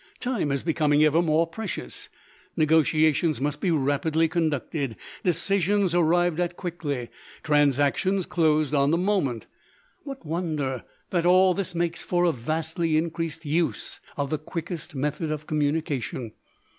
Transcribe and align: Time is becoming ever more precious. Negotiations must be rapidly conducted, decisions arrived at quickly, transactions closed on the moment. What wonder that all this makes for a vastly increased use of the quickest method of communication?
Time 0.19 0.51
is 0.51 0.63
becoming 0.63 1.03
ever 1.03 1.21
more 1.21 1.45
precious. 1.45 2.09
Negotiations 2.57 3.39
must 3.39 3.61
be 3.61 3.69
rapidly 3.69 4.27
conducted, 4.27 4.95
decisions 5.23 5.93
arrived 5.93 6.39
at 6.39 6.57
quickly, 6.57 7.09
transactions 7.43 8.25
closed 8.25 8.73
on 8.73 8.89
the 8.89 8.97
moment. 8.97 9.45
What 10.03 10.25
wonder 10.25 10.85
that 11.11 11.27
all 11.27 11.53
this 11.53 11.75
makes 11.75 12.01
for 12.01 12.23
a 12.25 12.31
vastly 12.31 12.97
increased 12.97 13.45
use 13.45 13.99
of 14.17 14.31
the 14.31 14.39
quickest 14.39 14.95
method 14.95 15.31
of 15.31 15.45
communication? 15.45 16.31